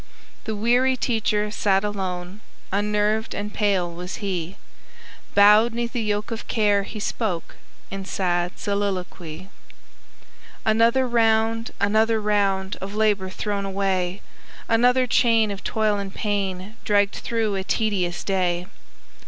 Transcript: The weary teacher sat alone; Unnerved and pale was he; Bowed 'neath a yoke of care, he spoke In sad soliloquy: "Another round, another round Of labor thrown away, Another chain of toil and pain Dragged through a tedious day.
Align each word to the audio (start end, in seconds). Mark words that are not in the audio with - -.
The 0.45 0.55
weary 0.55 0.97
teacher 0.97 1.51
sat 1.51 1.83
alone; 1.83 2.41
Unnerved 2.71 3.35
and 3.35 3.53
pale 3.53 3.93
was 3.93 4.15
he; 4.15 4.57
Bowed 5.35 5.75
'neath 5.75 5.93
a 5.93 5.99
yoke 5.99 6.31
of 6.31 6.47
care, 6.47 6.81
he 6.81 6.99
spoke 6.99 7.57
In 7.91 8.03
sad 8.05 8.57
soliloquy: 8.57 9.49
"Another 10.65 11.07
round, 11.07 11.69
another 11.79 12.19
round 12.19 12.77
Of 12.81 12.95
labor 12.95 13.29
thrown 13.29 13.63
away, 13.63 14.23
Another 14.67 15.05
chain 15.05 15.51
of 15.51 15.63
toil 15.63 15.99
and 15.99 16.11
pain 16.11 16.77
Dragged 16.83 17.13
through 17.17 17.53
a 17.53 17.63
tedious 17.63 18.23
day. 18.23 18.65